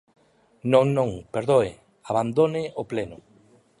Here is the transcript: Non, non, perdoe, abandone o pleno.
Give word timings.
Non, 0.71 0.85
non, 0.97 1.09
perdoe, 1.35 1.71
abandone 2.11 2.61
o 2.81 2.83
pleno. 2.91 3.17